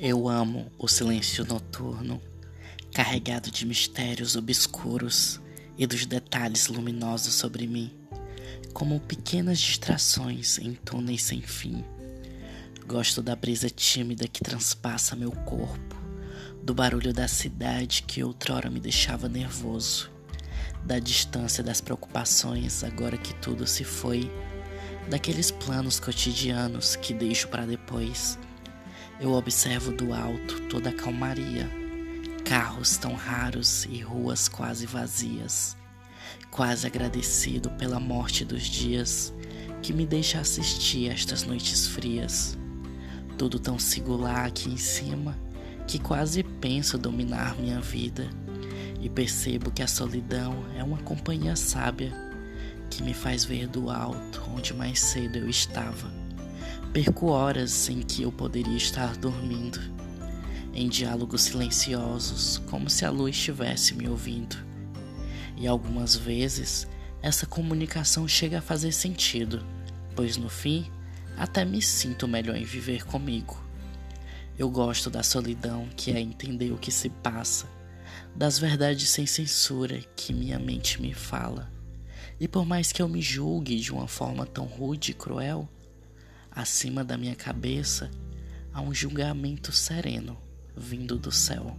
Eu 0.00 0.28
amo 0.28 0.70
o 0.78 0.86
silêncio 0.86 1.44
noturno, 1.44 2.22
carregado 2.94 3.50
de 3.50 3.66
mistérios 3.66 4.36
obscuros 4.36 5.40
e 5.76 5.88
dos 5.88 6.06
detalhes 6.06 6.68
luminosos 6.68 7.34
sobre 7.34 7.66
mim, 7.66 7.90
como 8.72 9.00
pequenas 9.00 9.58
distrações 9.58 10.56
em 10.60 10.74
túneis 10.74 11.24
sem 11.24 11.42
fim. 11.42 11.84
Gosto 12.86 13.20
da 13.20 13.34
brisa 13.34 13.68
tímida 13.68 14.28
que 14.28 14.40
transpassa 14.40 15.16
meu 15.16 15.32
corpo, 15.32 15.96
do 16.62 16.72
barulho 16.72 17.12
da 17.12 17.26
cidade 17.26 18.04
que 18.04 18.22
outrora 18.22 18.70
me 18.70 18.78
deixava 18.78 19.28
nervoso, 19.28 20.12
da 20.84 21.00
distância 21.00 21.64
das 21.64 21.80
preocupações 21.80 22.84
agora 22.84 23.18
que 23.18 23.34
tudo 23.34 23.66
se 23.66 23.82
foi, 23.82 24.30
daqueles 25.10 25.50
planos 25.50 25.98
cotidianos 25.98 26.94
que 26.94 27.12
deixo 27.12 27.48
para 27.48 27.66
depois 27.66 28.38
eu 29.20 29.32
observo 29.32 29.90
do 29.90 30.12
alto 30.12 30.60
toda 30.68 30.90
a 30.90 30.92
calmaria, 30.92 31.68
carros 32.44 32.96
tão 32.96 33.14
raros 33.14 33.84
e 33.90 34.00
ruas 34.00 34.48
quase 34.48 34.86
vazias. 34.86 35.76
Quase 36.50 36.86
agradecido 36.86 37.70
pela 37.70 37.98
morte 37.98 38.44
dos 38.44 38.62
dias 38.62 39.34
que 39.82 39.92
me 39.92 40.06
deixa 40.06 40.38
assistir 40.38 41.10
estas 41.10 41.42
noites 41.42 41.88
frias. 41.88 42.56
Tudo 43.36 43.58
tão 43.58 43.78
singular 43.78 44.46
aqui 44.46 44.70
em 44.70 44.76
cima 44.76 45.36
que 45.86 45.98
quase 45.98 46.42
penso 46.42 46.96
dominar 46.96 47.56
minha 47.56 47.80
vida 47.80 48.28
e 49.00 49.08
percebo 49.08 49.70
que 49.70 49.82
a 49.82 49.88
solidão 49.88 50.64
é 50.76 50.84
uma 50.84 50.98
companhia 50.98 51.56
sábia 51.56 52.12
que 52.88 53.02
me 53.02 53.14
faz 53.14 53.44
ver 53.44 53.66
do 53.66 53.90
alto 53.90 54.42
onde 54.54 54.72
mais 54.74 55.00
cedo 55.00 55.38
eu 55.38 55.48
estava. 55.48 56.27
Perco 56.92 57.26
horas 57.26 57.88
em 57.90 58.00
que 58.00 58.22
eu 58.22 58.32
poderia 58.32 58.76
estar 58.76 59.14
dormindo, 59.16 59.78
em 60.72 60.88
diálogos 60.88 61.42
silenciosos, 61.42 62.62
como 62.70 62.88
se 62.88 63.04
a 63.04 63.10
lua 63.10 63.28
estivesse 63.28 63.94
me 63.94 64.08
ouvindo. 64.08 64.56
E 65.56 65.66
algumas 65.66 66.16
vezes 66.16 66.88
essa 67.20 67.44
comunicação 67.44 68.26
chega 68.26 68.58
a 68.58 68.62
fazer 68.62 68.92
sentido, 68.92 69.64
pois 70.16 70.36
no 70.38 70.48
fim 70.48 70.90
até 71.36 71.64
me 71.64 71.82
sinto 71.82 72.26
melhor 72.26 72.56
em 72.56 72.64
viver 72.64 73.04
comigo. 73.04 73.62
Eu 74.58 74.70
gosto 74.70 75.10
da 75.10 75.22
solidão 75.22 75.88
que 75.94 76.10
é 76.10 76.18
entender 76.18 76.72
o 76.72 76.78
que 76.78 76.90
se 76.90 77.10
passa, 77.10 77.68
das 78.34 78.58
verdades 78.58 79.10
sem 79.10 79.26
censura 79.26 80.00
que 80.16 80.32
minha 80.32 80.58
mente 80.58 81.00
me 81.02 81.12
fala. 81.12 81.70
E 82.40 82.48
por 82.48 82.64
mais 82.64 82.92
que 82.92 83.02
eu 83.02 83.08
me 83.08 83.20
julgue 83.20 83.78
de 83.78 83.92
uma 83.92 84.08
forma 84.08 84.46
tão 84.46 84.64
rude 84.64 85.10
e 85.10 85.14
cruel, 85.14 85.68
Acima 86.58 87.04
da 87.04 87.16
minha 87.16 87.36
cabeça 87.36 88.10
há 88.72 88.80
um 88.80 88.92
julgamento 88.92 89.70
sereno 89.70 90.36
vindo 90.76 91.16
do 91.16 91.30
céu. 91.30 91.78